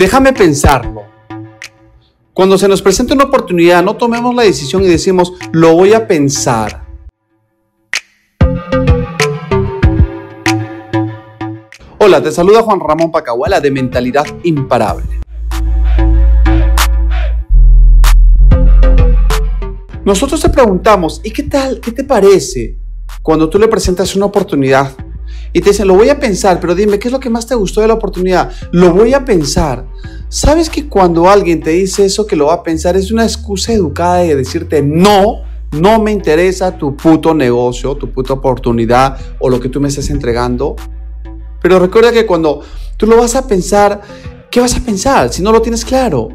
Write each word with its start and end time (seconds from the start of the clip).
déjame 0.00 0.32
pensarlo. 0.32 1.02
Cuando 2.32 2.56
se 2.56 2.66
nos 2.66 2.80
presenta 2.80 3.12
una 3.12 3.24
oportunidad, 3.24 3.84
no 3.84 3.96
tomemos 3.96 4.34
la 4.34 4.44
decisión 4.44 4.82
y 4.82 4.86
decimos, 4.86 5.34
lo 5.52 5.74
voy 5.74 5.92
a 5.92 6.08
pensar. 6.08 6.86
Hola, 11.98 12.22
te 12.22 12.32
saluda 12.32 12.62
Juan 12.62 12.80
Ramón 12.80 13.12
Pacahuala 13.12 13.60
de 13.60 13.70
Mentalidad 13.70 14.24
Imparable. 14.42 15.20
Nosotros 20.02 20.40
te 20.40 20.48
preguntamos, 20.48 21.20
¿y 21.22 21.30
qué 21.30 21.42
tal? 21.42 21.78
¿Qué 21.78 21.92
te 21.92 22.04
parece 22.04 22.78
cuando 23.22 23.50
tú 23.50 23.58
le 23.58 23.68
presentas 23.68 24.16
una 24.16 24.24
oportunidad 24.24 24.96
y 25.52 25.60
te 25.60 25.70
dicen, 25.70 25.88
lo 25.88 25.94
voy 25.94 26.08
a 26.08 26.18
pensar, 26.18 26.58
pero 26.58 26.74
dime, 26.74 26.98
¿qué 26.98 27.08
es 27.08 27.12
lo 27.12 27.20
que 27.20 27.28
más 27.28 27.46
te 27.46 27.54
gustó 27.54 27.80
de 27.80 27.88
la 27.88 27.94
oportunidad? 27.94 28.50
Lo 28.72 28.92
voy 28.92 29.12
a 29.12 29.24
pensar. 29.24 29.89
¿Sabes 30.32 30.70
que 30.70 30.88
cuando 30.88 31.28
alguien 31.28 31.60
te 31.60 31.70
dice 31.70 32.04
eso 32.04 32.24
que 32.24 32.36
lo 32.36 32.46
va 32.46 32.54
a 32.54 32.62
pensar 32.62 32.96
es 32.96 33.10
una 33.10 33.24
excusa 33.24 33.72
educada 33.72 34.18
de 34.18 34.36
decirte, 34.36 34.80
no, 34.80 35.42
no 35.72 36.00
me 36.00 36.12
interesa 36.12 36.78
tu 36.78 36.96
puto 36.96 37.34
negocio, 37.34 37.96
tu 37.96 38.12
puta 38.12 38.34
oportunidad 38.34 39.18
o 39.40 39.50
lo 39.50 39.58
que 39.58 39.68
tú 39.68 39.80
me 39.80 39.88
estás 39.88 40.08
entregando? 40.08 40.76
Pero 41.60 41.80
recuerda 41.80 42.12
que 42.12 42.26
cuando 42.26 42.62
tú 42.96 43.08
lo 43.08 43.16
vas 43.16 43.34
a 43.34 43.48
pensar, 43.48 44.02
¿qué 44.52 44.60
vas 44.60 44.76
a 44.76 44.80
pensar 44.80 45.32
si 45.32 45.42
no 45.42 45.50
lo 45.50 45.60
tienes 45.62 45.84
claro? 45.84 46.28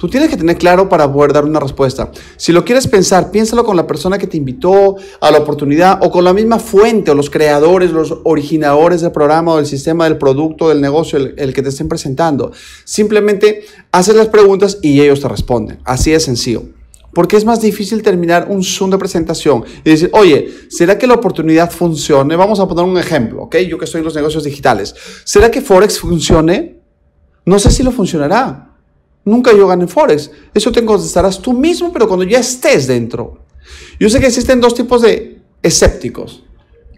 Tú 0.00 0.08
tienes 0.08 0.30
que 0.30 0.38
tener 0.38 0.56
claro 0.56 0.88
para 0.88 1.12
poder 1.12 1.34
dar 1.34 1.44
una 1.44 1.60
respuesta. 1.60 2.10
Si 2.38 2.52
lo 2.52 2.64
quieres 2.64 2.86
pensar, 2.86 3.30
piénsalo 3.30 3.64
con 3.64 3.76
la 3.76 3.86
persona 3.86 4.16
que 4.16 4.26
te 4.26 4.38
invitó 4.38 4.96
a 5.20 5.30
la 5.30 5.40
oportunidad 5.40 5.98
o 6.02 6.10
con 6.10 6.24
la 6.24 6.32
misma 6.32 6.58
fuente 6.58 7.10
o 7.10 7.14
los 7.14 7.28
creadores, 7.28 7.90
los 7.90 8.20
originadores 8.24 9.02
del 9.02 9.12
programa 9.12 9.52
o 9.52 9.56
del 9.58 9.66
sistema, 9.66 10.04
del 10.04 10.16
producto, 10.16 10.70
del 10.70 10.80
negocio, 10.80 11.18
el, 11.18 11.52
que 11.52 11.60
te 11.60 11.68
estén 11.68 11.86
presentando. 11.86 12.50
Simplemente 12.84 13.66
haces 13.92 14.16
las 14.16 14.28
preguntas 14.28 14.78
y 14.80 15.02
ellos 15.02 15.20
te 15.20 15.28
responden. 15.28 15.80
Así 15.84 16.12
de 16.12 16.20
sencillo. 16.20 16.62
Porque 17.12 17.36
es 17.36 17.44
más 17.44 17.60
difícil 17.60 18.02
terminar 18.02 18.46
un 18.48 18.64
Zoom 18.64 18.88
de 18.88 18.96
presentación 18.96 19.64
y 19.84 19.90
decir, 19.90 20.08
oye, 20.14 20.48
¿será 20.70 20.96
que 20.96 21.06
la 21.06 21.14
oportunidad 21.14 21.70
funcione? 21.70 22.36
Vamos 22.36 22.58
a 22.58 22.66
poner 22.66 22.86
un 22.86 22.96
ejemplo, 22.96 23.42
¿ok? 23.42 23.56
Yo 23.68 23.76
que 23.76 23.84
estoy 23.84 23.98
en 23.98 24.06
los 24.06 24.14
negocios 24.14 24.44
digitales. 24.44 24.94
¿Será 25.24 25.50
que 25.50 25.60
Forex 25.60 25.98
funcione? 25.98 26.80
No 27.44 27.58
sé 27.58 27.70
si 27.70 27.82
lo 27.82 27.92
funcionará. 27.92 28.69
Nunca 29.24 29.52
yo 29.52 29.66
gané 29.66 29.86
Forex. 29.86 30.30
Eso 30.54 30.72
te 30.72 30.84
contestarás 30.84 31.40
tú 31.40 31.52
mismo, 31.52 31.92
pero 31.92 32.08
cuando 32.08 32.24
ya 32.24 32.38
estés 32.38 32.86
dentro. 32.86 33.44
Yo 33.98 34.08
sé 34.08 34.20
que 34.20 34.26
existen 34.26 34.60
dos 34.60 34.74
tipos 34.74 35.02
de 35.02 35.40
escépticos. 35.62 36.44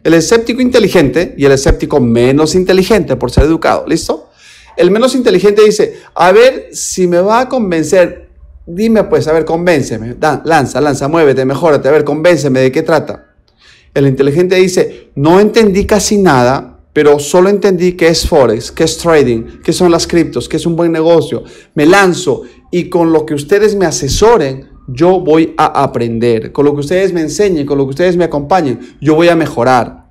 El 0.04 0.14
escéptico 0.14 0.60
inteligente 0.60 1.34
y 1.36 1.44
el 1.44 1.52
escéptico 1.52 2.00
menos 2.00 2.54
inteligente 2.54 3.16
por 3.16 3.30
ser 3.30 3.44
educado. 3.44 3.84
¿Listo? 3.86 4.30
El 4.76 4.90
menos 4.90 5.14
inteligente 5.14 5.62
dice, 5.62 6.00
a 6.14 6.32
ver 6.32 6.70
si 6.72 7.06
me 7.06 7.20
va 7.20 7.40
a 7.40 7.48
convencer. 7.48 8.30
Dime 8.66 9.04
pues, 9.04 9.26
a 9.28 9.32
ver, 9.32 9.44
convénceme. 9.44 10.16
lanza, 10.44 10.80
lanza, 10.80 11.08
muévete, 11.08 11.44
mejórate. 11.44 11.88
A 11.88 11.92
ver, 11.92 12.04
convénceme 12.04 12.60
de 12.60 12.72
qué 12.72 12.82
trata. 12.82 13.32
El 13.94 14.06
inteligente 14.06 14.56
dice, 14.56 15.10
no 15.14 15.38
entendí 15.38 15.84
casi 15.84 16.16
nada, 16.16 16.71
pero 16.92 17.18
solo 17.18 17.48
entendí 17.48 17.92
qué 17.92 18.08
es 18.08 18.26
Forex, 18.26 18.70
qué 18.70 18.84
es 18.84 18.98
trading, 18.98 19.60
qué 19.62 19.72
son 19.72 19.90
las 19.90 20.06
criptos, 20.06 20.48
qué 20.48 20.58
es 20.58 20.66
un 20.66 20.76
buen 20.76 20.92
negocio. 20.92 21.42
Me 21.74 21.86
lanzo 21.86 22.42
y 22.70 22.88
con 22.88 23.12
lo 23.12 23.24
que 23.24 23.34
ustedes 23.34 23.74
me 23.74 23.86
asesoren, 23.86 24.68
yo 24.88 25.20
voy 25.20 25.54
a 25.56 25.82
aprender. 25.82 26.52
Con 26.52 26.66
lo 26.66 26.74
que 26.74 26.80
ustedes 26.80 27.12
me 27.12 27.20
enseñen, 27.20 27.66
con 27.66 27.78
lo 27.78 27.84
que 27.84 27.90
ustedes 27.90 28.16
me 28.16 28.24
acompañen, 28.24 28.96
yo 29.00 29.14
voy 29.14 29.28
a 29.28 29.36
mejorar. 29.36 30.02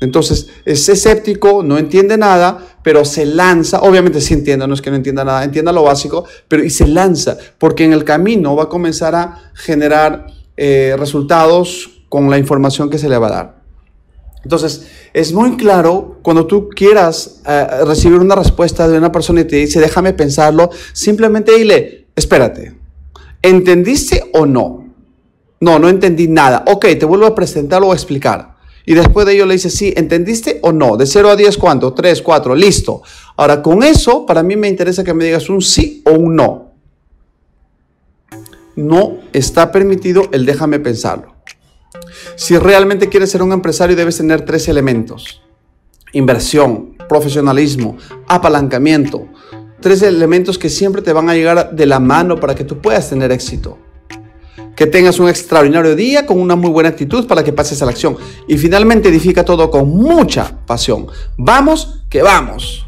Entonces, 0.00 0.48
es 0.64 0.88
escéptico, 0.88 1.62
no 1.62 1.78
entiende 1.78 2.18
nada, 2.18 2.58
pero 2.82 3.04
se 3.04 3.24
lanza, 3.24 3.80
obviamente 3.80 4.20
sí 4.20 4.34
entienda, 4.34 4.66
no 4.66 4.74
es 4.74 4.82
que 4.82 4.90
no 4.90 4.96
entienda 4.96 5.24
nada, 5.24 5.42
entienda 5.42 5.72
lo 5.72 5.84
básico, 5.84 6.24
pero 6.48 6.62
y 6.62 6.70
se 6.70 6.86
lanza, 6.86 7.38
porque 7.58 7.84
en 7.84 7.94
el 7.94 8.04
camino 8.04 8.54
va 8.54 8.64
a 8.64 8.68
comenzar 8.68 9.14
a 9.14 9.52
generar 9.54 10.26
eh, 10.56 10.94
resultados 10.98 12.02
con 12.10 12.28
la 12.30 12.36
información 12.36 12.90
que 12.90 12.98
se 12.98 13.08
le 13.08 13.16
va 13.16 13.28
a 13.28 13.30
dar. 13.30 13.55
Entonces, 14.46 14.86
es 15.12 15.32
muy 15.32 15.56
claro 15.56 16.18
cuando 16.22 16.46
tú 16.46 16.68
quieras 16.68 17.40
eh, 17.44 17.66
recibir 17.84 18.20
una 18.20 18.36
respuesta 18.36 18.86
de 18.86 18.96
una 18.96 19.10
persona 19.10 19.40
y 19.40 19.44
te 19.44 19.56
dice, 19.56 19.80
déjame 19.80 20.12
pensarlo, 20.12 20.70
simplemente 20.92 21.56
dile, 21.56 22.06
espérate, 22.14 22.76
¿entendiste 23.42 24.30
o 24.34 24.46
no? 24.46 24.94
No, 25.58 25.80
no 25.80 25.88
entendí 25.88 26.28
nada. 26.28 26.62
Ok, 26.68 26.86
te 26.96 27.04
vuelvo 27.04 27.26
a 27.26 27.34
presentar 27.34 27.82
o 27.82 27.90
a 27.90 27.94
explicar. 27.96 28.54
Y 28.84 28.94
después 28.94 29.26
de 29.26 29.32
ello 29.32 29.46
le 29.46 29.54
dice, 29.54 29.68
sí, 29.68 29.92
¿entendiste 29.96 30.60
o 30.62 30.70
no? 30.70 30.96
De 30.96 31.06
0 31.06 31.30
a 31.30 31.34
10, 31.34 31.58
¿cuánto? 31.58 31.92
3, 31.92 32.22
4, 32.22 32.54
listo. 32.54 33.02
Ahora, 33.36 33.62
con 33.62 33.82
eso, 33.82 34.26
para 34.26 34.44
mí 34.44 34.54
me 34.54 34.68
interesa 34.68 35.02
que 35.02 35.12
me 35.12 35.24
digas 35.24 35.50
un 35.50 35.60
sí 35.60 36.04
o 36.06 36.12
un 36.12 36.36
no. 36.36 36.70
No 38.76 39.18
está 39.32 39.72
permitido 39.72 40.28
el 40.30 40.46
déjame 40.46 40.78
pensarlo. 40.78 41.35
Si 42.36 42.56
realmente 42.58 43.08
quieres 43.08 43.30
ser 43.30 43.42
un 43.42 43.52
empresario 43.52 43.96
debes 43.96 44.18
tener 44.18 44.42
tres 44.42 44.68
elementos. 44.68 45.42
Inversión, 46.12 46.94
profesionalismo, 47.08 47.96
apalancamiento. 48.28 49.26
Tres 49.80 50.02
elementos 50.02 50.58
que 50.58 50.68
siempre 50.68 51.00
te 51.00 51.14
van 51.14 51.30
a 51.30 51.34
llegar 51.34 51.74
de 51.74 51.86
la 51.86 51.98
mano 51.98 52.38
para 52.38 52.54
que 52.54 52.64
tú 52.64 52.78
puedas 52.78 53.08
tener 53.08 53.32
éxito. 53.32 53.78
Que 54.76 54.86
tengas 54.86 55.18
un 55.18 55.30
extraordinario 55.30 55.96
día 55.96 56.26
con 56.26 56.38
una 56.38 56.56
muy 56.56 56.70
buena 56.70 56.90
actitud 56.90 57.26
para 57.26 57.42
que 57.42 57.54
pases 57.54 57.80
a 57.80 57.86
la 57.86 57.92
acción. 57.92 58.18
Y 58.46 58.58
finalmente 58.58 59.08
edifica 59.08 59.42
todo 59.42 59.70
con 59.70 59.88
mucha 59.88 60.58
pasión. 60.66 61.06
Vamos, 61.38 62.02
que 62.10 62.20
vamos. 62.20 62.85